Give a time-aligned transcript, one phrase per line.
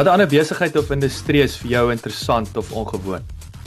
[0.00, 3.24] Wat 'n ander besigheid of industrie is vir jou interessant of ongewoon?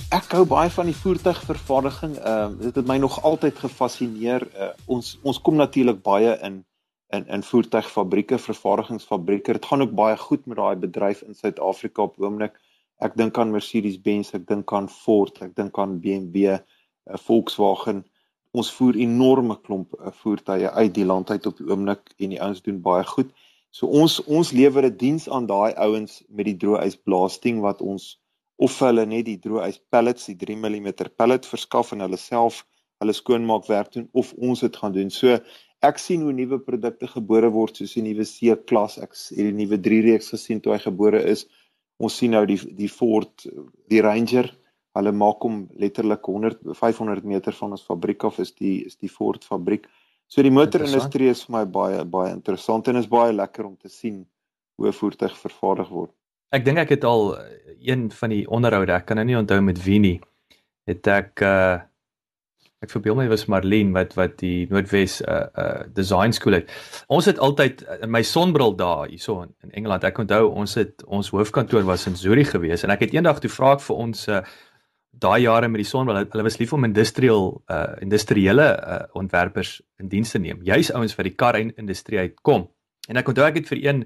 [0.10, 2.16] Ek hou baie van die voertuigvervaardiging.
[2.18, 4.42] Ehm uh, dit het my nog altyd gefassineer.
[4.58, 6.66] Uh, ons ons kom natuurlik baie in
[7.10, 9.54] in in voertuigfabrieke, vervaardigingsfabrieke.
[9.54, 12.58] Dit gaan ook baie goed met daai bedryf in Suid-Afrika op oomblik.
[12.98, 16.58] Ek dink aan Mercedes-Benz, ek dink aan Ford, ek dink aan BMW, uh,
[17.06, 18.06] eh, Volkswagen.
[18.52, 22.42] Ons voer enorme klomp uh, voertuie uit die land uit op die oomblik en die
[22.42, 23.30] ouens doen baie goed.
[23.74, 28.04] So ons ons lewer 'n diens aan daai ouens met die droëys blasting wat ons
[28.66, 32.60] of hulle net die droëys pellets, die 3 mm pellet verskaf en hulle self
[33.02, 35.10] hulle skoonmaakwerk doen of ons dit gaan doen.
[35.10, 35.40] So
[35.90, 39.00] ek sien hoe nuwe produkte gebore word soos die nuwe C-klas.
[39.02, 41.48] Ek het die nuwe 3 reeks gesien toe hy gebore is.
[41.98, 43.48] Ons sien nou die die Ford
[43.90, 44.54] die Ranger.
[44.94, 49.10] Hulle maak hom letterlik 100 500 meter van ons fabriek af is die is die
[49.18, 49.90] Ford fabriek.
[50.34, 53.90] So die motorindustrie is vir my baie baie interessant en is baie lekker om te
[53.90, 54.24] sien
[54.82, 56.12] hoe 'n voertuig vervaardig word.
[56.50, 57.44] Ek dink ek het al eh,
[57.94, 60.20] een van die onderhoude, ek kan nou nie onthou met wie nie,
[60.90, 61.82] het ek uh
[62.84, 66.72] ek verbeel my was Marlene wat wat die Noordwes uh uh design school het.
[67.08, 70.04] Ons het altyd in my sonbril daar hierso in, in Engeland.
[70.04, 73.50] Ek onthou ons het ons hoofkantoor was in Zurich geweest en ek het eendag toe
[73.50, 74.42] vra ek vir ons uh
[75.24, 79.80] daai jare met die son wel hulle was lief om industrial uh industriële uh, ontwerpers
[80.02, 80.62] in diens te neem.
[80.68, 82.68] Juis ouens wat die kar industrie uitkom.
[83.10, 84.04] En ek onthou ek het vir een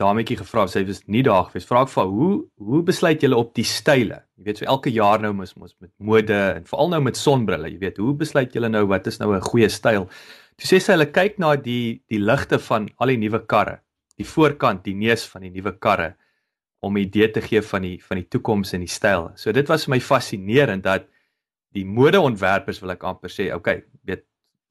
[0.00, 1.66] dametjie gevra, sy was nie daar gewees.
[1.68, 4.20] Vra ek vir hoe hoe besluit julle op die style?
[4.36, 7.70] Jy weet so elke jaar nou mos mos met mode en veral nou met sonbrille,
[7.72, 10.08] jy weet, hoe besluit julle nou wat is nou 'n goeie styl?
[10.56, 13.80] Toe sê sy hulle kyk na die die ligte van al die nuwe karre,
[14.16, 16.16] die voorkant, die neus van die nuwe karre
[16.80, 19.30] om 'n idee te gee van die van die toekoms en die styl.
[19.34, 21.06] So dit was vir my fascinerend dat
[21.72, 24.24] die modeontwerpers wil ek amper sê, okay, weet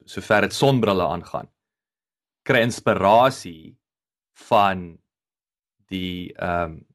[0.06, 1.48] sover dit sonbrille aangaan,
[2.44, 3.76] kry inspirasie
[4.50, 4.98] van
[5.90, 6.86] die ehm um,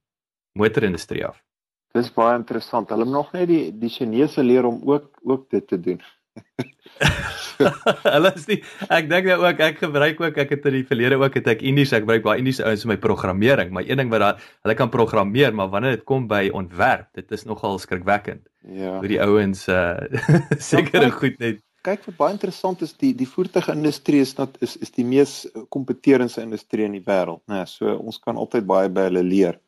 [0.53, 1.39] motorindustrie af.
[1.95, 2.91] Dis baie interessant.
[2.91, 6.01] Hulle moet nog net die die Chinese leer om ook ook dit te doen.
[8.15, 8.59] Hulle is nie
[8.93, 11.65] ek dink nou ook ek gebruik ook ek het in die verlede ook het ek
[11.67, 14.77] Indies ek gebruik baie Indiese ouens vir my programmering maar een ding wat daar hulle
[14.79, 18.45] kan programmeer maar wanneer dit kom by ontwerp dit is nogal skrikwekkend.
[18.69, 18.99] Ja.
[19.01, 19.97] Hoe die ouens uh
[20.73, 24.77] seker ja, goed net kyk wat baie interessant is die die voertuigindustrie is dat is
[24.85, 28.93] is die mees kompeterende industrie in die wêreld nê nee, so ons kan altyd baie
[28.93, 29.61] by hulle leer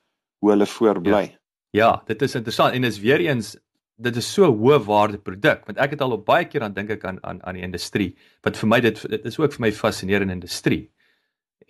[0.43, 1.25] hoe hulle voorbly.
[1.31, 1.39] Ja.
[1.73, 3.55] Ja, dit is interessant en is weer eens
[4.03, 6.91] dit is so hoë waarde produk want ek het al op baie keer aan dink
[6.91, 8.11] ek aan aan aan die industrie
[8.47, 10.91] wat vir my dit dit is ook vir my fascinerende industrie.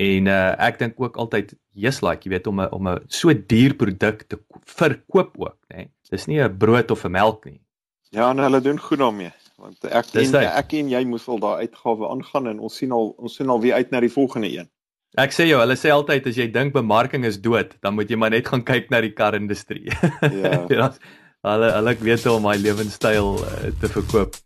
[0.00, 3.32] En uh ek dink ook altyd yes like jy weet om 'n om 'n so
[3.34, 5.76] duur produk te verkoop ook nê.
[5.76, 5.90] Nee.
[6.10, 7.60] Dis nie 'n brood of 'n melk nie.
[8.10, 9.32] Ja, en hulle doen goed daarmee
[9.62, 13.14] want ek en, ek en jy moes al daai uitgawe aangaan en ons sien al
[13.18, 14.68] ons sien al weer uit na die volgende een.
[15.20, 18.16] Ek sê jou, hulle sê altyd as jy dink bemarking is dood, dan moet jy
[18.16, 19.92] maar net gaan kyk na die kar industrie.
[20.22, 20.64] Ja.
[20.76, 20.92] ja
[21.42, 24.36] hulle hulle weet hoe om my lewenstyl uh, te verkoop.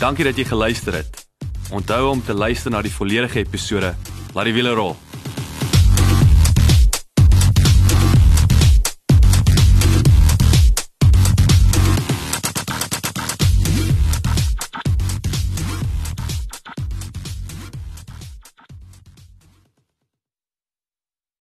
[0.00, 1.20] Dankie dat jy geluister het.
[1.70, 3.94] Onthou om te luister na die volledige episode.
[4.34, 4.96] Laat die wiele rol.